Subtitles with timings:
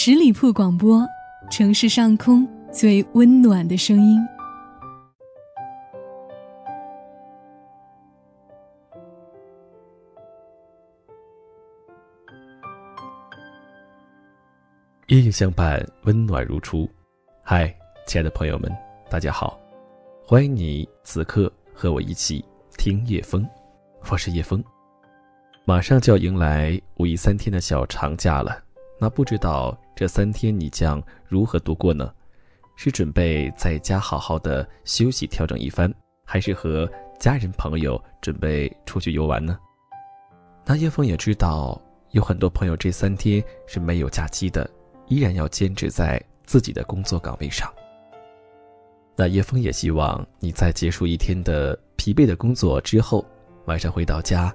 [0.00, 1.04] 十里铺广播，
[1.50, 4.16] 城市上空最温暖的声音。
[15.08, 16.88] 夜夜相伴，温暖如初。
[17.42, 17.66] 嗨，
[18.06, 18.72] 亲爱的朋友们，
[19.10, 19.58] 大家好，
[20.24, 22.44] 欢迎你此刻和我一起
[22.76, 23.44] 听夜风。
[24.08, 24.62] 我是叶风。
[25.64, 28.62] 马上就要迎来五一三天的小长假了，
[29.00, 32.08] 那不知道这三天你将如何度过呢？
[32.76, 35.92] 是准备在家好好的休息调整一番，
[36.24, 39.58] 还是和家人朋友准备出去游玩呢？
[40.64, 41.82] 那叶枫也知道
[42.12, 44.70] 有很多朋友这三天是没有假期的，
[45.08, 47.68] 依然要坚持在自己的工作岗位上。
[49.16, 53.26] 那叶枫也希望你在结束一天的疲惫的工作之后。
[53.64, 54.54] 晚上回到家，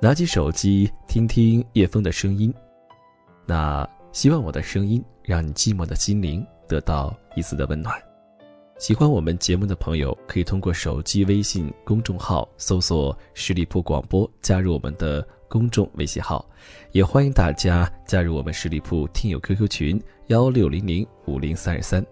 [0.00, 2.52] 拿起手机听听叶枫的声音，
[3.46, 7.94] 那希望我的声音让你寂寞的心灵得到一丝的温暖。
[8.78, 16.42] 喜欢我们节目的朋友，可以通过手机微信公众号搜索“十里铺广播”，加入我们的公众微信号。
[16.92, 22.02] 也欢迎大家加入我们十里铺听友 QQ 群幺六零零五零三二三。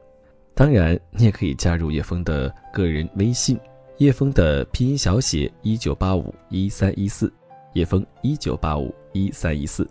[0.55, 3.59] 当然，你也可以加入叶枫的个人微信。
[3.97, 7.33] 叶枫的拼音小写一九八五一三一四，
[7.73, 9.89] 叶枫一九八五一三一四。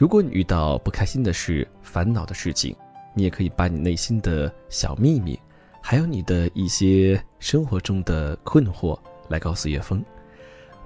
[0.00, 2.74] 如果你遇到不开心的事、烦恼的事情，
[3.12, 5.38] 你也可以把你内心的小秘密，
[5.82, 8.98] 还有你的一些生活中的困惑
[9.28, 10.02] 来告诉叶峰，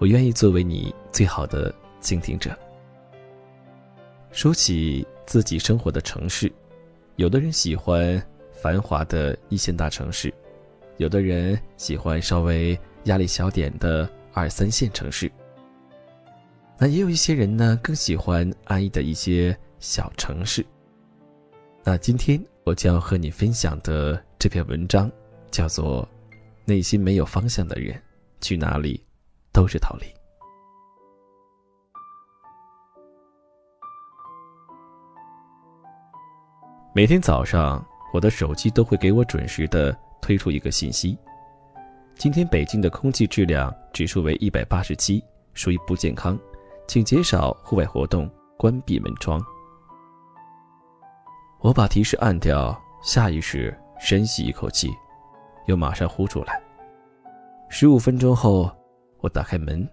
[0.00, 2.58] 我愿意作为你最好的倾听者。
[4.32, 6.52] 说起自己生活的城市，
[7.14, 10.34] 有的人喜欢繁华的一线大城市。
[10.96, 15.30] 有的人喜欢稍微压力小点的二三线城市，
[16.84, 20.62] 那也有一些人呢更喜欢安逸的一些小城市。
[21.82, 25.10] 那今天我将要和你分享的这篇文章，
[25.50, 26.06] 叫做
[26.66, 27.98] 《内心没有方向的人，
[28.42, 29.02] 去哪里
[29.50, 30.04] 都是逃离》。
[36.94, 39.96] 每天早上，我的手机都会给我准时的。
[40.20, 41.16] 推出一个信息：
[42.16, 45.24] 今天北京的空气质量指数为一百八十七，
[45.54, 46.38] 属于不健康，
[46.86, 49.44] 请减少户外活动，关闭门窗。
[51.60, 54.90] 我把提示按掉，下意识深吸一口气，
[55.66, 56.62] 又马上呼出来。
[57.70, 58.70] 十五分钟后，
[59.20, 59.88] 我打开门，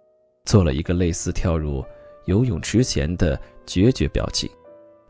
[0.45, 1.83] 做了一个类似跳入
[2.25, 4.49] 游泳池前的决绝表情，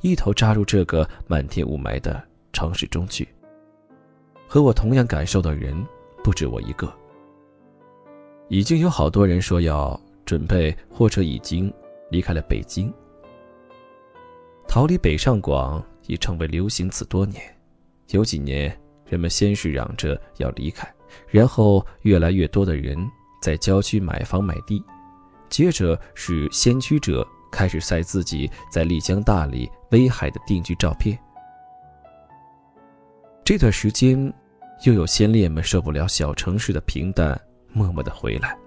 [0.01, 3.27] 一头扎入这个漫天雾霾的城市中去。
[4.47, 5.75] 和我同样感受的人
[6.23, 6.91] 不止我一个。
[8.49, 11.73] 已经有好多人说要准备，或者已经
[12.09, 12.93] 离开了北京。
[14.67, 17.41] 逃离北上广已成为流行词多年。
[18.09, 20.87] 有几年，人们先是嚷着要离开，
[21.27, 22.97] 然后越来越多的人
[23.41, 24.83] 在郊区买房买地，
[25.49, 31.17] 接着是先驱者开始晒自己在丽江、大理、威海的定居照片。
[33.43, 34.33] 这段时间。
[34.83, 37.39] 又有先烈们受不了小城市的平淡，
[37.71, 38.57] 默默的回来。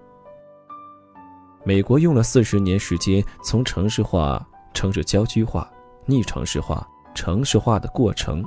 [1.67, 5.67] 美国用了四十年时间，从城市化、城市郊区化、
[6.05, 8.45] 逆城市化、城市化的过程，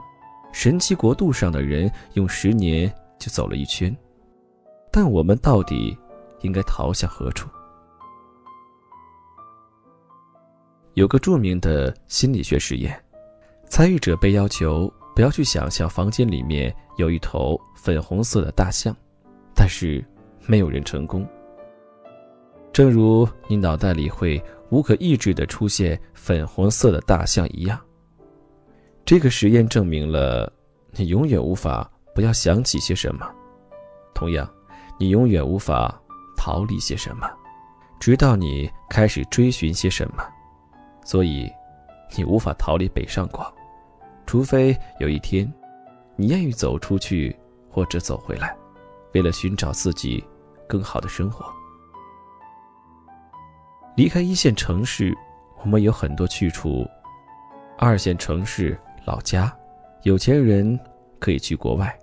[0.52, 3.94] 神奇国度上的人用十年就走了一圈。
[4.92, 5.98] 但我们到底
[6.42, 7.48] 应该逃向何处？
[10.94, 12.96] 有个著名的心理学实验，
[13.68, 14.90] 参与者被要求。
[15.16, 18.94] 不要去想象房间里面有一头粉红色的大象，
[19.52, 20.04] 但是
[20.46, 21.28] 没有人成功。
[22.78, 24.40] 正如你脑袋里会
[24.70, 27.76] 无可抑制的出现粉红色的大象一样。
[29.04, 30.52] 这个实验证明了，
[30.92, 33.28] 你永远无法不要想起些什么，
[34.14, 34.48] 同样，
[34.96, 36.00] 你永远无法
[36.36, 37.28] 逃离些什么，
[37.98, 40.22] 直到你开始追寻些什么。
[41.04, 41.50] 所以，
[42.16, 43.52] 你无法逃离北上广。
[44.24, 45.52] 除非有一天，
[46.14, 47.36] 你愿意走出去
[47.68, 48.56] 或者走回来，
[49.14, 50.24] 为了寻找自己
[50.68, 51.44] 更好的生活。
[53.98, 55.12] 离开一线城市，
[55.60, 56.88] 我们有很多去处；
[57.76, 59.52] 二线城市、老家，
[60.04, 60.78] 有钱人
[61.18, 61.98] 可以去国外。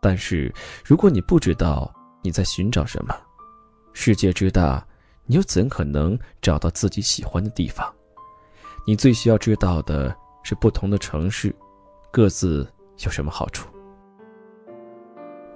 [0.00, 0.52] 但是，
[0.84, 3.14] 如果你不知道你在寻找什么，
[3.92, 4.84] 世界之大，
[5.26, 7.88] 你又怎可能找到自己喜欢的地方？
[8.84, 10.12] 你最需要知道的。
[10.46, 11.54] 是不同的城市，
[12.10, 13.66] 各自有什么好处？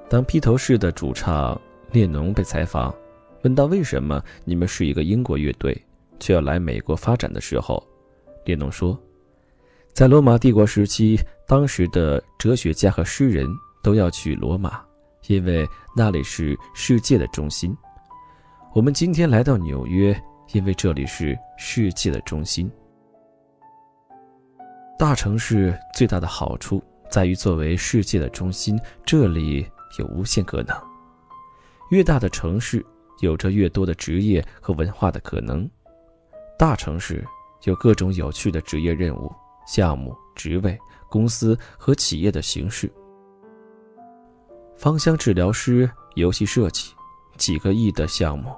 [0.08, 1.60] 当披头士的主唱
[1.90, 2.94] 列侬被采访，
[3.48, 5.74] 问到为什么你们是一个英国乐队，
[6.20, 7.82] 却要来美国发展的时候，
[8.44, 9.00] 列侬说
[9.94, 13.48] ：“在罗马帝国时期，当时的哲学家和诗人
[13.82, 14.82] 都要去罗马，
[15.28, 15.66] 因为
[15.96, 17.74] 那里是世界的中心。
[18.74, 20.14] 我们今天来到纽约，
[20.52, 22.70] 因为这里是世界的中心。
[24.98, 29.66] 大城市最大的好处在于，作为世界的中心，这里
[29.98, 30.76] 有无限可能。
[31.88, 32.84] 越大的城市，
[33.20, 35.68] 有着越多的职业和文化的可能。
[36.58, 37.24] 大城市
[37.64, 39.32] 有各种有趣的职业任务。
[39.66, 40.78] 项目、职位、
[41.10, 42.90] 公司和企业的形式，
[44.78, 46.90] 芳香治疗师、游戏设计，
[47.36, 48.50] 几个亿的项目，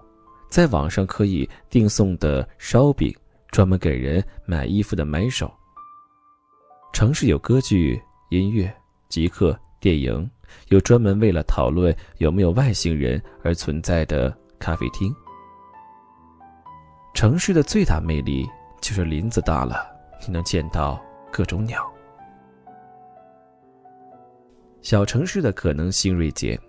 [0.48, 3.12] 在网上可以订送的烧饼，
[3.50, 5.52] 专门给人买衣服的买手。
[6.92, 8.72] 城市有歌剧、音乐、
[9.08, 10.30] 极客、电影，
[10.68, 15.12] 有专门为了讨论有没有外星人而存在的咖啡厅。
[17.12, 18.48] 城市的最大魅力
[18.80, 19.90] 就是林子大了。
[20.26, 21.00] 你能见到
[21.32, 21.90] 各种鸟。
[24.82, 26.60] 小城市的可能性锐减，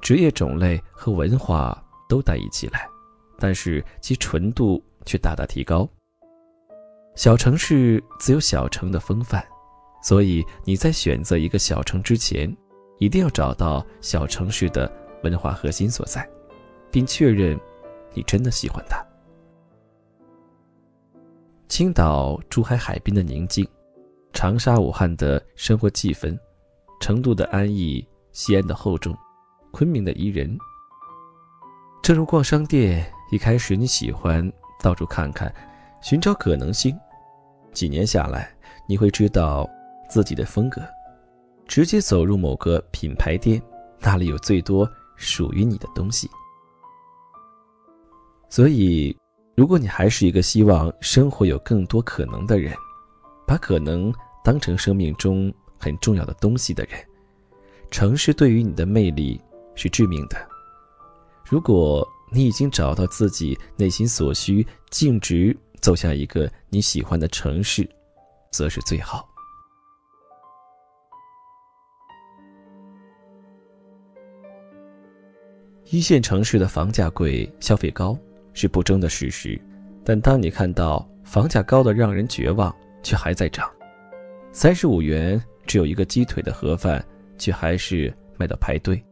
[0.00, 1.76] 职业种类和文化
[2.08, 2.88] 都单一起来，
[3.36, 5.88] 但是其纯度却大大提高。
[7.16, 9.44] 小城市自有小城的风范，
[10.04, 12.56] 所以你在选择一个小城之前，
[12.98, 14.90] 一定要找到小城市的
[15.24, 16.28] 文化核心所在，
[16.90, 17.58] 并确认
[18.12, 19.04] 你真的喜欢他。
[21.68, 23.66] 青岛、珠海海滨的宁静，
[24.32, 26.36] 长沙、武汉的生活气氛，
[27.00, 29.16] 成都的安逸，西安的厚重，
[29.70, 30.58] 昆明的宜人。
[32.02, 34.52] 正如逛商店，一开始你喜欢
[34.82, 35.54] 到处看看，
[36.02, 36.98] 寻找可能性，
[37.72, 38.52] 几年下来，
[38.88, 39.68] 你会知道
[40.08, 40.82] 自己的风格。
[41.68, 43.62] 直接走入某个品牌店，
[44.00, 46.28] 那里有最多属于你的东西。
[48.50, 49.16] 所以。
[49.56, 52.74] 如果你还是一个希望生活有更多可能的人，
[53.46, 54.10] 把可能
[54.42, 56.98] 当成生命中很重要的东西的人，
[57.90, 59.38] 城市对于你的魅力
[59.74, 60.48] 是致命的。
[61.44, 67.86] 如果你已经找到自己内心所需，径直走向一个你喜欢的城市，
[68.50, 69.28] 则是最好。
[75.90, 78.18] 一线城市的房价贵，消费高。
[78.52, 79.60] 是不争的事实，
[80.04, 83.70] 但当你看到房价高的让人绝望，却还在涨，
[84.52, 87.04] 三十五元只有一个鸡腿的盒饭，
[87.38, 89.02] 却还是卖到排队，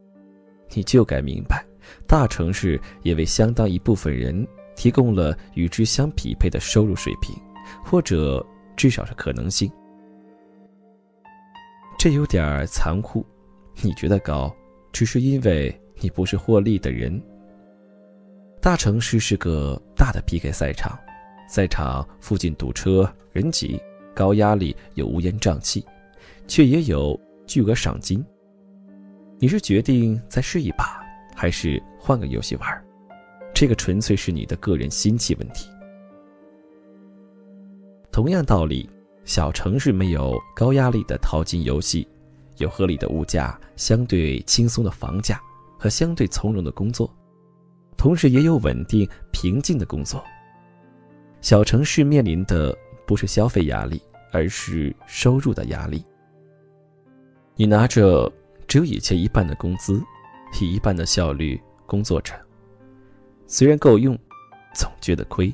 [0.73, 1.65] 你就该明白，
[2.07, 7.35] 大城市也为相当一部分人提供了与之相匹配的收入水平，
[7.83, 8.45] 或者
[8.75, 9.71] 至少是可能性。
[11.97, 13.25] 这有点残酷，
[13.81, 14.55] 你觉得高，
[14.91, 17.21] 只是因为你不是获利的人。
[18.61, 20.99] 大城市是个大的 PK 赛场，
[21.47, 23.81] 赛场附近堵车、人挤、
[24.13, 25.85] 高压力，有乌烟瘴气，
[26.45, 27.17] 却也有
[27.47, 28.23] 巨额赏金。
[29.37, 31.01] 你是决定再试一把，
[31.33, 32.85] 还是换个游戏玩？
[33.53, 35.69] 这个纯粹是你的个人心气问题。
[38.11, 38.89] 同样道理，
[39.23, 42.05] 小城市没有高压力的淘金游戏，
[42.57, 45.41] 有合理的物价、相对轻松的房价
[45.77, 47.09] 和相对从容的工作。
[47.99, 50.23] 同时也有稳定平静的工作。
[51.41, 52.73] 小城市面临的
[53.05, 54.01] 不是消费压力，
[54.31, 56.01] 而是收入的压力。
[57.55, 58.31] 你拿着
[58.65, 60.01] 只有以前一半的工资，
[60.61, 62.33] 以一半的效率工作着，
[63.47, 64.17] 虽然够用，
[64.73, 65.53] 总觉得亏。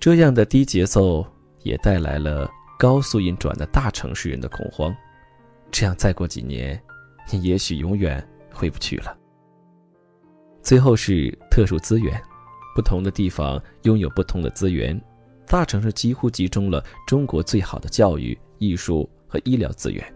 [0.00, 1.24] 这样的低节奏
[1.62, 4.92] 也带来了高速运转的大城市人的恐慌。
[5.70, 6.82] 这样再过几年，
[7.30, 9.16] 你也许永远回不去了。
[10.62, 12.20] 最后是特殊资源，
[12.74, 14.98] 不同的地方拥有不同的资源。
[15.46, 20.14] 大城市几乎集中了中国最好的教育、艺术和医疗资源，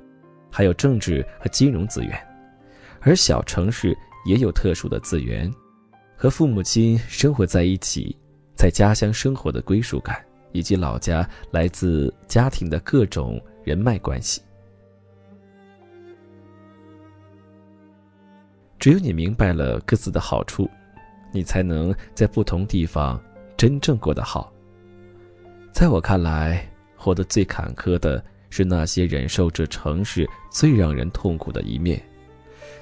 [0.50, 2.16] 还有政治和金融资源。
[3.00, 5.52] 而小城市也有特殊的资源，
[6.16, 8.16] 和父母亲生活在一起，
[8.56, 14.40] 在家乡生活的归属感，以及老家来自家庭的各种人脉关系。
[18.84, 20.68] 只有你明白了各自的好处，
[21.32, 23.18] 你才能在不同地方
[23.56, 24.52] 真正过得好。
[25.72, 31.98] 在我看来，活得最坎坷的是那些忍受着城市最让人痛苦的一面，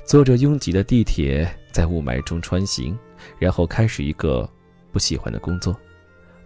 [0.05, 2.99] 坐着拥挤的地铁，在雾霾中穿行，
[3.39, 4.51] 然后开始一个
[4.91, 5.73] 不喜欢的工作，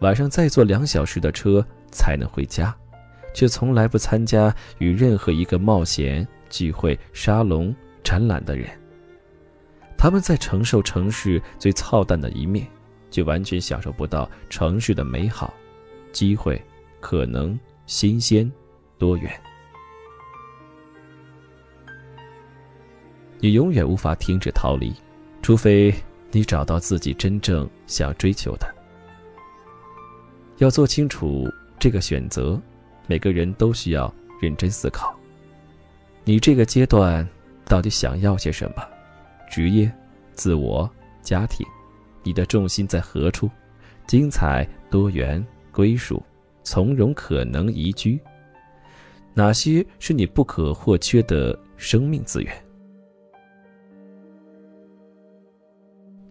[0.00, 2.76] 晚上再坐两小时的车才能回家，
[3.32, 8.68] 却从来不参加与任何一个冒险、聚会、沙龙、展览的人。
[9.98, 12.66] 他们在承受城市最操蛋的一面，
[13.10, 15.52] 却完全享受不到城市的美好、
[16.12, 16.62] 机会、
[17.00, 18.50] 可能、新鲜、
[18.98, 19.32] 多远。
[23.38, 24.94] 你永远无法停止逃离，
[25.42, 25.94] 除非
[26.30, 28.66] 你找到自己真正想追求的。
[30.58, 31.46] 要做清楚
[31.78, 32.60] 这个选择，
[33.06, 35.14] 每个人都需要认真思考。
[36.24, 37.26] 你这个阶段
[37.66, 38.82] 到底想要些什么？
[39.48, 39.90] 职业、
[40.32, 40.88] 自我、
[41.22, 41.66] 家庭，
[42.22, 43.50] 你的重心在何处？
[44.06, 46.22] 精彩、多元、归属、
[46.62, 48.20] 从容、可能、宜居，
[49.34, 52.54] 哪些是你不可或缺的生命资源？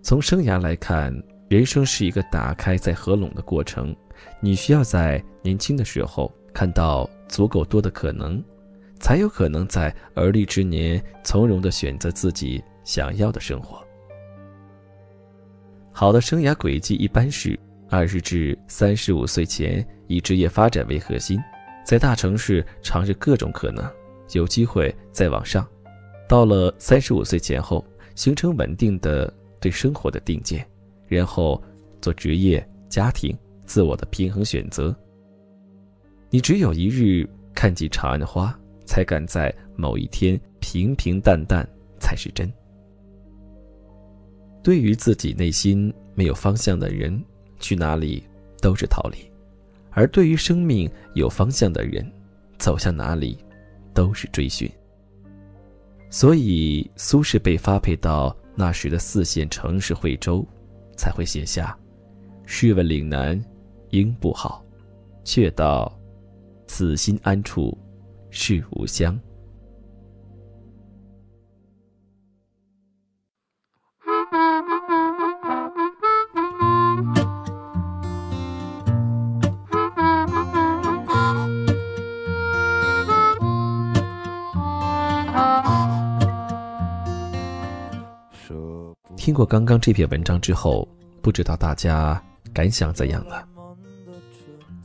[0.01, 1.12] 从生涯来看，
[1.50, 3.93] 人生是一个打开再合拢的过程。
[4.39, 8.41] 你需要在年轻的时候看到足够多的可能，
[9.00, 13.86] 才有可能在而立之年从容地选择自己想要的生活。
[15.92, 21.38] 好的生涯轨迹一般是二十至三十五岁前以职业发展为核心，
[21.86, 23.86] 在大城市尝试各种可能，
[24.32, 25.68] 有机会再往上。
[26.30, 29.34] 到了三十五岁前后，形成稳定的。
[29.58, 30.63] 对生活的定见，
[31.08, 31.60] 然后
[32.00, 34.96] 做职业、家庭、自我的平衡选择。
[36.30, 41.68] 你只有一日看尽长安花，才敢在某一天平平淡淡
[42.00, 42.48] 才是真。
[44.65, 47.24] 对于自己内心没有方向的人，
[47.60, 48.24] 去哪里
[48.60, 49.17] 都是逃离；
[49.91, 52.12] 而对于生命有方向的人，
[52.57, 53.38] 走向哪里
[53.93, 54.67] 都是追寻。
[56.10, 58.36] 所以，苏轼被发配到。
[58.57, 60.43] 那时的四线城市惠州，
[60.98, 61.77] 才会写下
[62.48, 63.39] ：“试问岭南
[63.89, 64.65] 应不好，
[65.25, 65.93] 却道
[66.65, 67.77] 此心安处
[68.31, 69.19] 是吾乡。”
[89.16, 90.88] 听过刚刚这篇文章之后，
[91.22, 92.22] 不知道大家
[92.54, 93.48] 感想怎样了？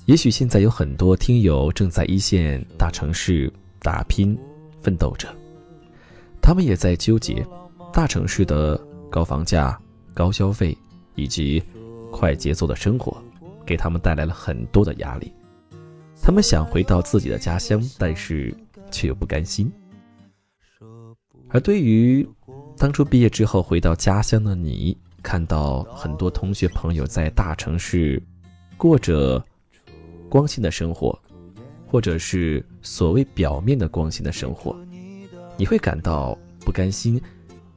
[0.07, 4.37] 也许现在有很多听友正在一线大城市打拼
[4.81, 5.29] 奋斗着，
[6.41, 7.47] 他们也在纠结
[7.93, 9.79] 大城市的高房价、
[10.15, 10.77] 高消费
[11.15, 11.63] 以及
[12.11, 13.23] 快节奏的生活，
[13.65, 15.33] 给他们带来了很多的压力。
[16.23, 18.55] 他们想回到自己的家乡，但是
[18.91, 19.71] 却又不甘心。
[21.49, 22.27] 而对于
[22.81, 28.21] 当初毕业之后回到家乡的你，看到很多同学朋友在大城市
[28.79, 29.45] 过着
[30.31, 31.17] 光鲜的生活，
[31.87, 34.75] 或者是所谓表面的光鲜的生活，
[35.59, 37.21] 你会感到不甘心，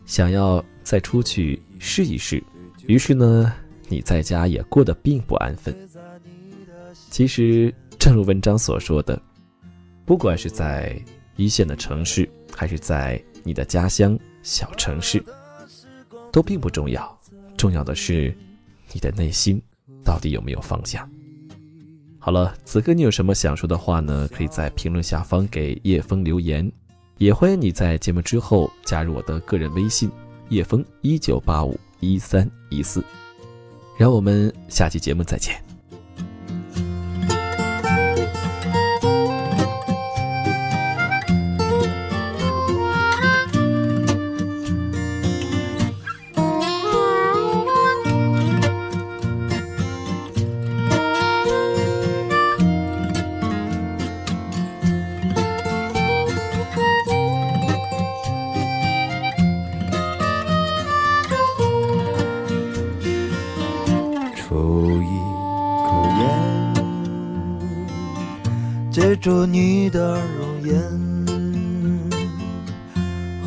[0.06, 2.42] 想要再出去试一试。
[2.88, 3.54] 于是呢，
[3.90, 5.76] 你在家也过得并不安分。
[7.10, 9.22] 其实，正如文章所说的，
[10.06, 10.98] 不管是在
[11.36, 14.18] 一线的城市，还是在你的家乡。
[14.44, 15.24] 小城市
[16.32, 17.20] 都并不重要，
[17.58, 18.36] 重要的是
[18.92, 19.60] 你的内心
[20.04, 21.10] 到底有没有方向。
[22.20, 24.30] 好了，此刻你有什么想说的话呢？
[24.32, 26.70] 可以在评论下方给叶枫留言，
[27.18, 30.12] 也欢迎你在节目之后加入我的个人微信
[30.50, 33.04] 叶枫一九八五一三一四，
[33.98, 35.63] 让我们下期节目再见。
[69.24, 70.76] 着你的容颜，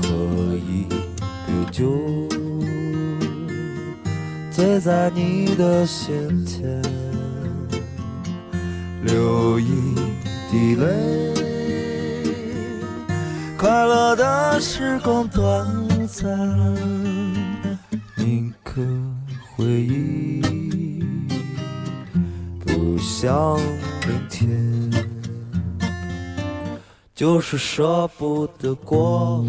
[0.00, 1.92] 喝一杯酒，
[4.50, 6.80] 醉在你的心前，
[9.04, 9.94] 流一
[10.50, 11.34] 滴泪，
[13.58, 16.26] 快乐的时光短暂，
[18.16, 18.80] 铭刻
[19.54, 20.40] 回忆，
[22.64, 23.60] 不想
[24.06, 24.65] 明天。
[27.16, 29.42] 就是舍不得过，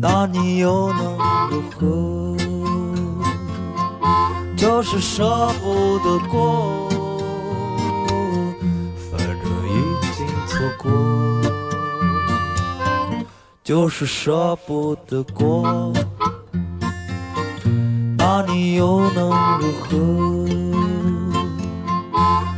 [0.00, 1.18] 那你又能
[1.50, 2.36] 如何？
[4.56, 6.88] 就是舍不得过，
[9.10, 9.34] 反正
[9.66, 9.74] 已
[10.14, 10.88] 经错过。
[13.64, 15.92] 就是舍不得过，
[18.16, 20.46] 那你又能如何？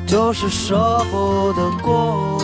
[0.06, 2.41] 就是舍不得过。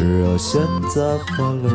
[0.00, 1.68] 只有选择活路，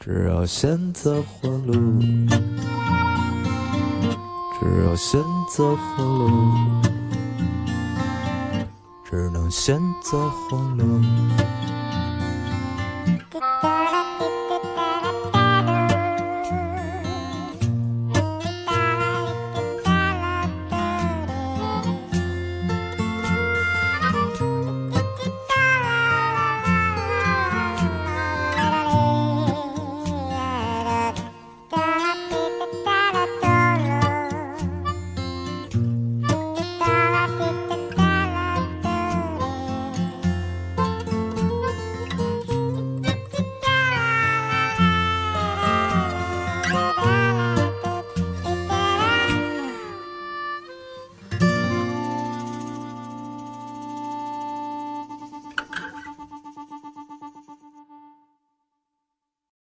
[0.00, 2.00] 只有选择活路，
[4.58, 6.50] 只有选择活路，
[9.08, 11.00] 只能选择活路。